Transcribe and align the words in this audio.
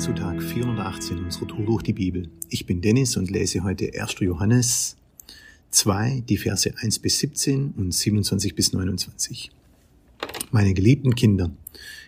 zu 0.00 0.14
Tag 0.14 0.42
418 0.42 1.24
unserer 1.24 1.46
Tour 1.46 1.66
durch 1.66 1.82
die 1.82 1.92
Bibel. 1.92 2.30
Ich 2.48 2.64
bin 2.64 2.80
Dennis 2.80 3.18
und 3.18 3.30
lese 3.30 3.62
heute 3.62 3.92
1. 3.92 4.20
Johannes 4.20 4.96
2, 5.72 6.24
die 6.26 6.38
Verse 6.38 6.72
1 6.74 7.00
bis 7.00 7.18
17 7.18 7.72
und 7.76 7.92
27 7.92 8.54
bis 8.54 8.72
29. 8.72 9.50
Meine 10.52 10.72
geliebten 10.72 11.14
Kinder, 11.14 11.50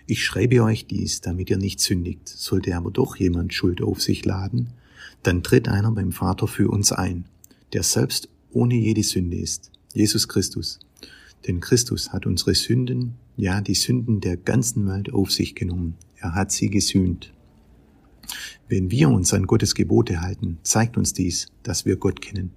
ich 0.06 0.24
schreibe 0.24 0.62
euch 0.62 0.86
dies, 0.86 1.20
damit 1.20 1.50
ihr 1.50 1.58
nicht 1.58 1.80
sündigt. 1.80 2.26
Sollte 2.26 2.74
aber 2.78 2.90
doch 2.90 3.16
jemand 3.16 3.52
Schuld 3.52 3.82
auf 3.82 4.00
sich 4.00 4.24
laden, 4.24 4.70
dann 5.22 5.42
tritt 5.42 5.68
einer 5.68 5.92
beim 5.92 6.12
Vater 6.12 6.48
für 6.48 6.70
uns 6.70 6.92
ein, 6.92 7.26
der 7.74 7.82
selbst 7.82 8.30
ohne 8.52 8.74
jede 8.74 9.02
Sünde 9.02 9.36
ist, 9.36 9.70
Jesus 9.92 10.28
Christus. 10.28 10.78
Denn 11.46 11.60
Christus 11.60 12.10
hat 12.10 12.24
unsere 12.24 12.54
Sünden, 12.54 13.16
ja 13.36 13.60
die 13.60 13.74
Sünden 13.74 14.22
der 14.22 14.38
ganzen 14.38 14.86
Welt 14.86 15.12
auf 15.12 15.30
sich 15.30 15.54
genommen. 15.54 15.96
Er 16.16 16.34
hat 16.34 16.52
sie 16.52 16.70
gesühnt. 16.70 17.34
Wenn 18.68 18.90
wir 18.90 19.08
uns 19.10 19.32
an 19.34 19.46
Gottes 19.46 19.74
Gebote 19.74 20.20
halten, 20.20 20.58
zeigt 20.62 20.96
uns 20.96 21.12
dies, 21.12 21.48
dass 21.62 21.84
wir 21.84 21.96
Gott 21.96 22.20
kennen. 22.20 22.52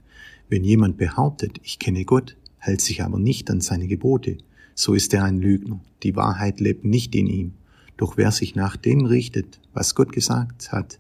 Wenn 0.50 0.64
jemand 0.64 0.98
behauptet, 0.98 1.60
ich 1.64 1.80
kenne 1.80 2.06
Gott, 2.06 2.38
hält 2.58 2.82
sich 2.82 3.04
aber 3.04 3.20
nicht 3.20 3.50
an 3.50 3.62
seine 3.62 3.88
Gebote, 3.88 4.38
so 4.76 4.94
ist 4.94 5.14
er 5.14 5.24
ein 5.24 5.40
Lügner. 5.40 5.80
Die 6.04 6.16
Wahrheit 6.16 6.60
lebt 6.60 6.84
nicht 6.84 7.16
in 7.16 7.28
ihm. 7.28 7.54
Doch 7.98 8.18
wer 8.18 8.32
sich 8.32 8.56
nach 8.56 8.76
dem 8.76 9.06
richtet, 9.06 9.60
was 9.74 9.96
Gott 9.96 10.12
gesagt 10.12 10.72
hat, 10.72 11.00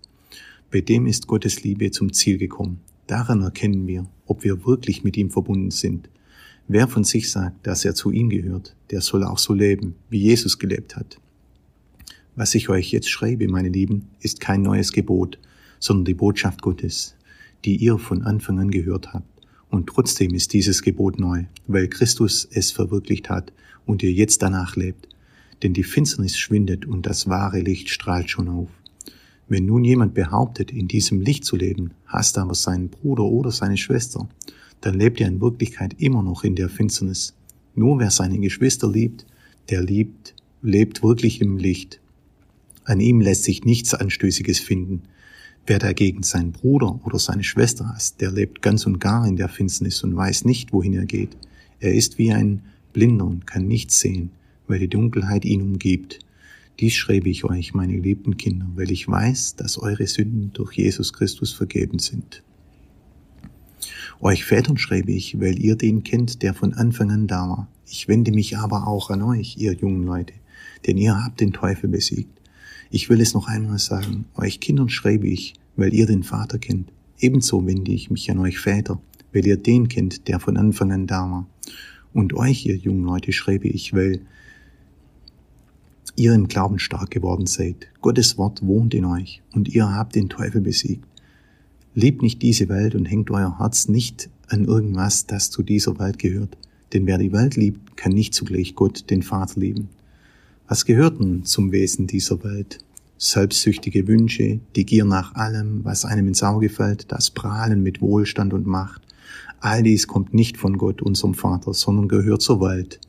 bei 0.71 0.81
dem 0.81 1.07
ist 1.07 1.27
Gottes 1.27 1.63
Liebe 1.63 1.91
zum 1.91 2.13
Ziel 2.13 2.37
gekommen. 2.37 2.79
Daran 3.07 3.41
erkennen 3.41 3.85
wir, 3.87 4.07
ob 4.25 4.43
wir 4.43 4.65
wirklich 4.65 5.03
mit 5.03 5.17
ihm 5.17 5.29
verbunden 5.29 5.71
sind. 5.71 6.09
Wer 6.67 6.87
von 6.87 7.03
sich 7.03 7.31
sagt, 7.31 7.67
dass 7.67 7.85
er 7.85 7.93
zu 7.93 8.11
ihm 8.11 8.29
gehört, 8.29 8.75
der 8.89 9.01
soll 9.01 9.23
auch 9.23 9.37
so 9.37 9.53
leben, 9.53 9.95
wie 10.09 10.19
Jesus 10.19 10.57
gelebt 10.57 10.95
hat. 10.95 11.19
Was 12.37 12.53
ich 12.53 12.67
euch 12.67 12.91
jetzt 12.91 13.09
schreibe, 13.09 13.47
meine 13.47 13.69
Lieben, 13.69 14.09
ist 14.19 14.41
kein 14.41 14.61
neues 14.61 14.91
Gebot, 14.91 15.39
sondern 15.79 16.03
die 16.03 16.13
Botschaft 16.13 16.61
Gottes, 16.61 17.15
die 17.63 17.77
ihr 17.77 17.97
von 17.97 18.23
Anfang 18.23 18.59
an 18.59 18.71
gehört 18.71 19.13
habt. 19.13 19.27
Und 19.69 19.87
trotzdem 19.87 20.33
ist 20.33 20.51
dieses 20.51 20.81
Gebot 20.81 21.17
neu, 21.17 21.45
weil 21.67 21.87
Christus 21.87 22.47
es 22.51 22.71
verwirklicht 22.71 23.29
hat 23.29 23.53
und 23.85 24.03
ihr 24.03 24.11
jetzt 24.11 24.41
danach 24.41 24.75
lebt. 24.75 25.07
Denn 25.63 25.73
die 25.73 25.83
Finsternis 25.83 26.37
schwindet 26.37 26.85
und 26.85 27.05
das 27.05 27.29
wahre 27.29 27.61
Licht 27.61 27.89
strahlt 27.89 28.29
schon 28.29 28.49
auf. 28.49 28.69
Wenn 29.47 29.65
nun 29.65 29.85
jemand 29.85 30.13
behauptet, 30.13 30.71
in 30.71 30.89
diesem 30.89 31.21
Licht 31.21 31.45
zu 31.45 31.55
leben, 31.55 31.91
hasst 32.05 32.37
aber 32.37 32.55
seinen 32.55 32.89
Bruder 32.89 33.23
oder 33.23 33.51
seine 33.51 33.77
Schwester, 33.77 34.27
dann 34.81 34.95
lebt 34.95 35.21
er 35.21 35.27
in 35.27 35.39
Wirklichkeit 35.39 35.95
immer 35.99 36.21
noch 36.21 36.43
in 36.43 36.55
der 36.55 36.67
Finsternis. 36.67 37.33
Nur 37.75 37.99
wer 37.99 38.11
seine 38.11 38.39
Geschwister 38.39 38.91
liebt, 38.91 39.25
der 39.69 39.81
liebt, 39.81 40.35
lebt 40.61 41.01
wirklich 41.01 41.41
im 41.41 41.57
Licht. 41.57 42.01
An 42.85 42.99
ihm 42.99 43.19
lässt 43.19 43.43
sich 43.43 43.65
nichts 43.65 43.93
Anstößiges 43.93 44.59
finden. 44.59 45.01
Wer 45.65 45.79
dagegen 45.79 46.21
seinen 46.21 46.51
Bruder 46.51 46.99
oder 47.03 47.17
seine 47.17 47.43
Schwester 47.43 47.89
hasst, 47.89 48.21
der 48.21 48.31
lebt 48.31 48.61
ganz 48.61 48.85
und 48.85 48.99
gar 48.99 49.27
in 49.27 49.35
der 49.35 49.49
Finsternis 49.49 50.03
und 50.03 50.15
weiß 50.15 50.45
nicht, 50.45 50.71
wohin 50.71 50.93
er 50.93 51.05
geht. 51.05 51.35
Er 51.79 51.93
ist 51.93 52.19
wie 52.19 52.31
ein 52.31 52.61
Blinder 52.93 53.25
und 53.25 53.47
kann 53.47 53.67
nichts 53.67 53.99
sehen, 53.99 54.29
weil 54.67 54.79
die 54.79 54.87
Dunkelheit 54.87 55.43
ihn 55.43 55.61
umgibt. 55.61 56.19
Dies 56.79 56.93
schreibe 56.93 57.29
ich 57.29 57.43
euch, 57.43 57.73
meine 57.73 57.95
geliebten 57.95 58.37
Kinder, 58.37 58.67
weil 58.75 58.91
ich 58.91 59.07
weiß, 59.07 59.55
dass 59.55 59.79
eure 59.79 60.05
Sünden 60.05 60.51
durch 60.53 60.73
Jesus 60.73 61.13
Christus 61.13 61.51
vergeben 61.51 61.97
sind. 61.97 62.43
Euch 64.21 64.45
Vätern 64.45 64.77
schreibe 64.77 65.11
ich, 65.11 65.39
weil 65.39 65.59
ihr 65.59 65.75
den 65.75 66.03
kennt, 66.03 66.43
der 66.43 66.53
von 66.53 66.73
Anfang 66.73 67.11
an 67.11 67.27
da 67.27 67.49
war. 67.49 67.67
Ich 67.87 68.07
wende 68.07 68.31
mich 68.31 68.57
aber 68.57 68.87
auch 68.87 69.09
an 69.09 69.23
euch, 69.23 69.57
ihr 69.57 69.73
jungen 69.73 70.03
Leute, 70.03 70.33
denn 70.85 70.97
ihr 70.97 71.23
habt 71.23 71.41
den 71.41 71.53
Teufel 71.53 71.89
besiegt. 71.89 72.35
Ich 72.95 73.09
will 73.09 73.19
es 73.19 73.33
noch 73.33 73.49
einmal 73.49 73.77
sagen, 73.77 74.23
euch 74.37 74.61
Kindern 74.61 74.87
schreibe 74.87 75.27
ich, 75.27 75.55
weil 75.75 75.93
ihr 75.93 76.05
den 76.05 76.23
Vater 76.23 76.57
kennt. 76.57 76.93
Ebenso 77.19 77.65
wende 77.65 77.91
ich 77.91 78.09
mich 78.09 78.31
an 78.31 78.39
euch 78.39 78.57
Väter, 78.57 79.01
weil 79.33 79.45
ihr 79.45 79.57
den 79.57 79.89
kennt, 79.89 80.29
der 80.29 80.39
von 80.39 80.55
Anfang 80.55 80.93
an 80.93 81.05
da 81.05 81.29
war. 81.29 81.45
Und 82.13 82.33
euch, 82.35 82.65
ihr 82.65 82.77
jungen 82.77 83.03
Leute, 83.03 83.33
schreibe 83.33 83.67
ich, 83.67 83.93
weil 83.93 84.21
ihr 86.15 86.33
im 86.33 86.47
Glauben 86.47 86.79
stark 86.79 87.11
geworden 87.11 87.47
seid. 87.47 87.89
Gottes 87.99 88.37
Wort 88.37 88.65
wohnt 88.65 88.93
in 88.93 89.03
euch 89.03 89.41
und 89.51 89.67
ihr 89.67 89.93
habt 89.93 90.15
den 90.15 90.29
Teufel 90.29 90.61
besiegt. 90.61 91.03
Liebt 91.95 92.21
nicht 92.21 92.41
diese 92.41 92.69
Welt 92.69 92.95
und 92.95 93.07
hängt 93.07 93.29
euer 93.29 93.59
Herz 93.59 93.89
nicht 93.89 94.29
an 94.47 94.63
irgendwas, 94.63 95.25
das 95.25 95.51
zu 95.51 95.63
dieser 95.63 95.99
Welt 95.99 96.17
gehört. 96.17 96.57
Denn 96.93 97.05
wer 97.07 97.17
die 97.17 97.33
Welt 97.33 97.57
liebt, 97.57 97.97
kann 97.97 98.13
nicht 98.13 98.33
zugleich 98.33 98.73
Gott, 98.73 99.09
den 99.09 99.21
Vater, 99.21 99.59
lieben. 99.59 99.89
Was 100.69 100.85
gehört 100.85 101.19
nun 101.19 101.43
zum 101.43 101.73
Wesen 101.73 102.07
dieser 102.07 102.41
Welt? 102.43 102.79
Selbstsüchtige 103.17 104.07
Wünsche, 104.07 104.59
die 104.75 104.85
Gier 104.85 105.05
nach 105.05 105.35
allem, 105.35 105.85
was 105.85 106.03
einem 106.03 106.27
ins 106.27 106.43
Auge 106.43 106.69
fällt, 106.69 107.11
das 107.11 107.29
Prahlen 107.29 107.81
mit 107.81 108.01
Wohlstand 108.01 108.53
und 108.53 108.67
Macht. 108.67 109.01
All 109.61 109.83
dies 109.83 110.07
kommt 110.07 110.33
nicht 110.33 110.57
von 110.57 110.77
Gott, 110.77 111.01
unserem 111.01 111.33
Vater, 111.33 111.73
sondern 111.73 112.07
gehört 112.07 112.41
zur 112.41 112.59
Welt. 112.59 112.99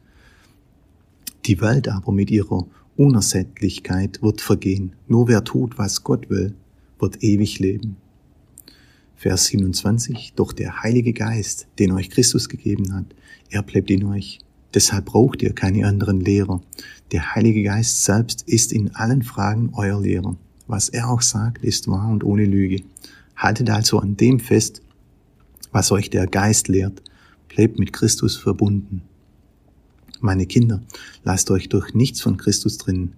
Die 1.47 1.61
Welt 1.61 1.89
aber 1.89 2.13
mit 2.13 2.31
ihrer 2.31 2.67
Unersättlichkeit 2.97 4.23
wird 4.23 4.41
vergehen. 4.41 4.93
Nur 5.09 5.29
wer 5.29 5.45
tut, 5.45 5.77
was 5.77 6.05
Gott 6.05 6.31
will, 6.31 6.55
wird 6.99 7.23
ewig 7.23 7.59
leben. 7.59 7.97
Vers 9.17 9.47
27. 9.47 10.35
Doch 10.37 10.53
der 10.53 10.83
Heilige 10.83 11.13
Geist, 11.13 11.67
den 11.79 11.93
euch 11.93 12.11
Christus 12.11 12.49
gegeben 12.49 12.95
hat, 12.95 13.07
er 13.51 13.63
bleibt 13.63 13.91
in 13.91 14.05
euch. 14.05 14.39
Deshalb 14.77 15.07
braucht 15.07 15.43
ihr 15.43 15.55
keine 15.55 15.87
anderen 15.87 16.21
Lehrer. 16.21 16.61
Der 17.11 17.35
Heilige 17.35 17.63
Geist 17.63 18.05
selbst 18.05 18.43
ist 18.47 18.75
in 18.75 18.95
allen 18.95 19.23
Fragen 19.23 19.71
euer 19.73 19.99
Lehrer. 19.99 20.37
Was 20.67 20.91
er 20.91 21.09
auch 21.09 21.23
sagt, 21.23 21.65
ist 21.65 21.89
wahr 21.89 22.11
und 22.11 22.23
ohne 22.23 22.45
Lüge. 22.45 22.83
Haltet 23.37 23.71
also 23.71 24.01
an 24.01 24.19
dem 24.19 24.39
fest, 24.39 24.83
was 25.73 25.93
euch 25.93 26.11
der 26.11 26.27
Geist 26.27 26.69
lehrt. 26.69 27.03
Bleibt 27.49 27.79
mit 27.79 27.95
Christus 27.95 28.37
verbunden. 28.37 29.01
Meine 30.21 30.45
Kinder, 30.45 30.83
lasst 31.25 31.51
euch 31.51 31.71
durch 31.71 31.95
nichts 31.95 32.21
von 32.21 32.37
Christus 32.37 32.77
trennen. 32.77 33.15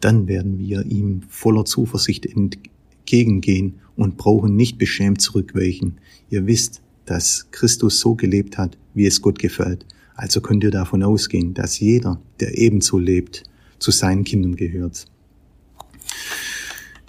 Dann 0.00 0.28
werden 0.28 0.58
wir 0.58 0.84
ihm 0.84 1.22
voller 1.30 1.64
Zuversicht 1.64 2.26
entgegengehen 2.26 3.76
und 3.96 4.18
brauchen 4.18 4.54
nicht 4.54 4.76
beschämt 4.76 5.22
zurückweichen. 5.22 5.96
Ihr 6.28 6.46
wisst, 6.46 6.82
dass 7.06 7.50
Christus 7.52 8.00
so 8.00 8.16
gelebt 8.16 8.58
hat, 8.58 8.76
wie 8.92 9.06
es 9.06 9.22
Gott 9.22 9.38
gefällt. 9.38 9.86
Also 10.20 10.42
könnt 10.42 10.62
ihr 10.64 10.70
davon 10.70 11.02
ausgehen, 11.02 11.54
dass 11.54 11.80
jeder, 11.80 12.20
der 12.40 12.58
ebenso 12.58 12.98
lebt, 12.98 13.44
zu 13.78 13.90
seinen 13.90 14.22
Kindern 14.22 14.54
gehört. 14.54 15.06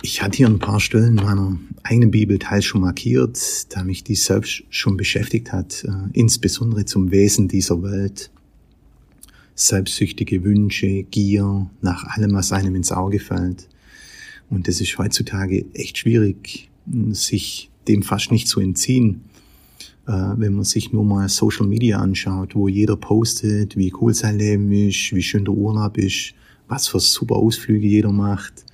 Ich 0.02 0.22
hatte 0.22 0.38
hier 0.38 0.48
ein 0.48 0.60
paar 0.60 0.80
Stellen 0.80 1.16
meiner 1.16 1.60
eigenen 1.84 2.12
Bibel 2.12 2.40
teils 2.40 2.64
schon 2.64 2.80
markiert, 2.80 3.38
da 3.76 3.84
mich 3.84 4.06
dies 4.06 4.24
selbst 4.24 4.64
schon 4.70 4.96
beschäftigt 4.96 5.52
hat, 5.52 5.84
äh, 5.84 5.92
insbesondere 6.14 6.86
zum 6.86 7.12
Wesen 7.12 7.50
dieser 7.50 7.84
Welt. 7.84 8.32
Selbstsüchtige 9.56 10.46
Wünsche, 10.46 11.04
Gier, 11.04 11.70
nach 11.82 12.06
allem, 12.16 12.34
was 12.34 12.54
einem 12.54 12.76
ins 12.76 12.94
Auge 12.94 13.20
fällt. 13.20 13.68
Und 14.50 14.70
es 14.70 14.80
ist 14.80 14.98
heutzutage 14.98 15.66
echt 15.74 15.98
schwierig, 15.98 16.70
sich 17.12 17.70
dem 17.90 18.04
fast 18.04 18.32
nicht 18.32 18.48
zu 18.48 18.62
entziehen 18.62 19.26
wenn 20.12 20.54
man 20.54 20.64
sich 20.64 20.92
nur 20.92 21.06
mal 21.06 21.30
Social 21.30 21.68
Media 21.68 22.00
anschaut, 22.00 22.56
wo 22.56 22.68
jeder 22.68 22.96
postet, 22.96 23.78
wie 23.78 23.94
cool 24.02 24.14
sein 24.14 24.38
Leben 24.38 24.72
ist, 24.72 25.14
wie 25.14 25.22
schön 25.22 25.46
der 25.46 25.54
Urlaub 25.54 25.98
ist, 25.98 26.34
was 26.68 26.88
für 26.88 27.00
super 27.00 27.36
Ausflüge 27.36 27.88
jeder 27.88 28.12
macht. 28.12 28.66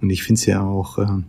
Und 0.00 0.10
ich 0.10 0.22
finde 0.22 0.40
es 0.40 0.46
ja 0.46 0.62
auch 0.62 0.98
äh, 0.98 1.22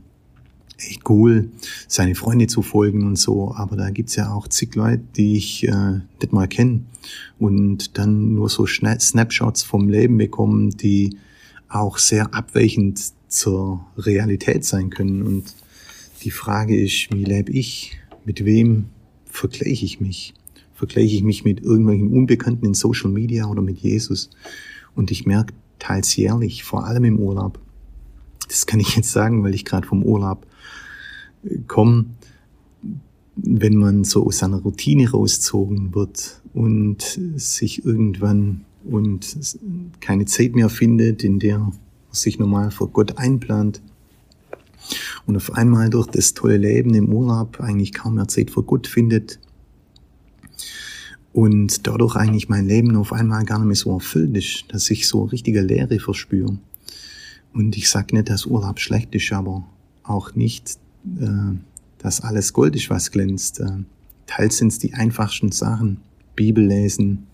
echt 0.78 1.10
cool, 1.10 1.50
seine 1.88 2.16
Freunde 2.16 2.48
zu 2.48 2.62
folgen 2.62 3.06
und 3.06 3.18
so, 3.18 3.54
aber 3.56 3.76
da 3.76 3.90
gibt's 3.90 4.16
ja 4.16 4.32
auch 4.32 4.48
zig 4.48 4.76
Leute, 4.76 5.04
die 5.16 5.38
ich 5.38 5.68
äh, 5.68 6.02
nicht 6.22 6.34
mal 6.34 6.48
kenne 6.48 6.82
und 7.40 7.98
dann 7.98 8.34
nur 8.34 8.50
so 8.50 8.66
Snapshots 8.68 9.64
vom 9.64 9.90
Leben 9.90 10.18
bekommen, 10.18 10.72
die 10.72 11.18
auch 11.70 11.98
sehr 11.98 12.34
abweichend 12.34 13.02
zur 13.28 13.86
Realität 13.98 14.63
sein 14.63 14.90
können. 14.90 15.22
Und 15.22 15.54
die 16.24 16.31
Frage 16.31 16.80
ist, 16.80 17.10
wie 17.12 17.25
lebe 17.25 17.52
ich? 17.52 17.98
Mit 18.25 18.46
wem 18.46 18.86
vergleiche 19.29 19.85
ich 19.85 20.00
mich? 20.00 20.33
Vergleiche 20.74 21.15
ich 21.15 21.24
mich 21.24 21.44
mit 21.44 21.62
irgendwelchen 21.62 22.12
Unbekannten 22.12 22.65
in 22.65 22.74
Social 22.74 23.09
Media 23.09 23.47
oder 23.47 23.62
mit 23.62 23.79
Jesus? 23.79 24.29
Und 24.95 25.12
ich 25.12 25.25
merke 25.25 25.53
teils 25.79 26.15
jährlich, 26.15 26.63
vor 26.63 26.85
allem 26.85 27.03
im 27.03 27.19
Urlaub, 27.19 27.59
das 28.47 28.65
kann 28.65 28.79
ich 28.79 28.95
jetzt 28.95 29.12
sagen, 29.12 29.44
weil 29.44 29.53
ich 29.53 29.65
gerade 29.65 29.88
vom 29.88 30.03
Urlaub 30.03 30.45
äh, 31.44 31.57
komme, 31.68 32.06
wenn 33.35 33.75
man 33.75 34.03
so 34.03 34.25
aus 34.25 34.39
seiner 34.39 34.57
Routine 34.57 35.12
rauszogen 35.12 35.94
wird 35.94 36.41
und 36.53 37.19
sich 37.35 37.85
irgendwann 37.85 38.65
und 38.83 39.38
keine 40.00 40.25
Zeit 40.25 40.56
mehr 40.56 40.69
findet, 40.69 41.24
in 41.24 41.39
der 41.39 41.59
man 41.59 41.74
sich 42.12 42.39
normal 42.39 42.71
vor 42.71 42.89
Gott 42.89 43.18
einplant, 43.18 43.81
und 45.25 45.36
auf 45.36 45.54
einmal 45.54 45.89
durch 45.89 46.07
das 46.07 46.34
tolle 46.34 46.57
Leben 46.57 46.94
im 46.94 47.10
Urlaub 47.12 47.60
eigentlich 47.60 47.94
kaum 47.94 48.16
mehr 48.16 48.28
Zeit 48.28 48.51
für 48.51 48.63
Gott 48.63 48.88
findet 48.88 49.39
und 51.34 51.86
dadurch 51.86 52.16
eigentlich 52.16 52.50
mein 52.50 52.66
Leben 52.66 52.95
auf 52.95 53.13
einmal 53.13 53.45
gar 53.45 53.60
nicht 53.60 53.68
mehr 53.68 53.75
so 53.75 53.94
erfüllt 53.94 54.36
ist, 54.36 54.66
dass 54.69 54.89
ich 54.89 55.07
so 55.07 55.24
richtige 55.25 55.62
Leere 55.62 56.00
verspüre. 56.00 56.57
Und 57.54 57.78
ich 57.78 57.89
sage 57.89 58.16
nicht, 58.16 58.30
dass 58.30 58.45
Urlaub 58.45 58.80
schlecht 58.80 59.13
ist, 59.13 59.31
aber 59.31 59.68
auch 60.04 60.36
nicht, 60.36 60.80
äh, 61.19 61.56
dass 62.00 62.22
alles 62.22 62.54
Gold 62.54 62.75
ist, 62.75 62.89
was 62.89 63.12
glänzt. 63.12 63.60
Äh, 63.60 63.84
teils 64.25 64.57
sind 64.57 64.69
es 64.69 64.80
die 64.80 64.94
einfachsten 64.94 65.51
Sachen. 65.51 66.01
Bibel 66.36 66.66
lesen, 66.66 67.28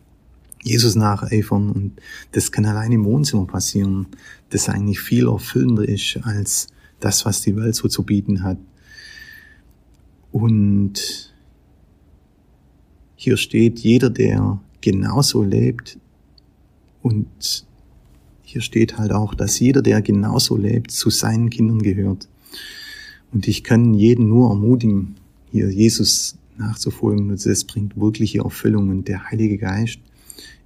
Jesus 0.64 0.96
nacheifern 0.96 1.70
und 1.70 1.94
das 2.32 2.52
kann 2.52 2.66
allein 2.66 2.92
im 2.94 3.06
Wohnzimmer 3.06 3.46
passieren, 3.46 4.08
das 4.50 4.70
eigentlich 4.70 5.00
viel 5.00 5.28
erfüllender 5.28 5.88
ist 5.88 6.20
als 6.24 6.68
das, 7.04 7.26
was 7.26 7.42
die 7.42 7.56
Welt 7.56 7.76
so 7.76 7.88
zu 7.88 8.04
bieten 8.04 8.44
hat. 8.44 8.58
Und 10.32 11.34
hier 13.16 13.38
steht, 13.38 13.80
jeder, 13.80 14.10
der 14.10 14.60
genauso 14.82 15.44
lebt 15.44 15.98
und 17.02 17.66
hier 18.42 18.62
steht 18.62 18.98
halt 18.98 19.12
auch, 19.12 19.34
dass 19.34 19.60
jeder, 19.60 19.82
der 19.82 20.02
genauso 20.02 20.58
lebt, 20.58 20.92
zu 20.92 21.10
seinen 21.10 21.50
Kindern 21.50 21.82
gehört. 21.82 22.28
Und 23.32 23.48
ich 23.48 23.64
kann 23.64 23.94
jeden 23.94 24.30
nur 24.30 24.50
ermutigen, 24.50 25.16
hier 25.52 25.72
Jesus 25.72 26.38
nachzufolgen. 26.58 27.32
Und 27.32 27.46
das 27.46 27.64
bringt 27.64 27.98
wirkliche 27.98 28.40
Erfüllung. 28.40 28.90
Und 28.90 29.08
der 29.08 29.32
Heilige 29.32 29.58
Geist 29.58 30.00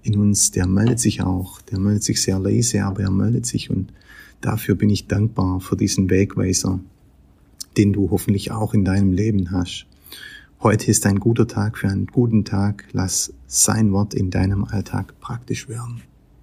in 0.04 0.18
uns, 0.18 0.52
der 0.52 0.68
meldet 0.68 1.00
sich 1.00 1.22
auch. 1.22 1.62
Der 1.62 1.80
meldet 1.80 2.04
sich 2.04 2.22
sehr 2.22 2.40
leise, 2.40 2.84
aber 2.84 3.04
er 3.04 3.12
meldet 3.12 3.46
sich. 3.46 3.70
Und 3.70 3.94
dafür 4.42 4.76
bin 4.76 4.90
ich 4.90 5.08
dankbar 5.08 5.60
für 5.60 5.76
diesen 5.76 6.10
Wegweiser, 6.10 6.80
den 7.78 7.94
du 7.94 8.12
hoffentlich 8.12 8.52
auch 8.52 8.74
in 8.74 8.86
deinem 8.86 9.14
Leben 9.14 9.52
hast. 9.52 9.86
Heute 10.62 10.90
ist 10.90 11.06
ein 11.06 11.20
guter 11.20 11.48
Tag 11.48 11.78
für 11.78 11.88
einen 11.88 12.08
guten 12.08 12.44
Tag. 12.44 12.86
Lass 12.92 13.34
sein 13.46 13.92
Wort 13.92 14.16
in 14.16 14.32
deinem 14.32 14.64
Alltag 14.64 15.20
praktisch 15.20 15.70
werden. 15.70 16.02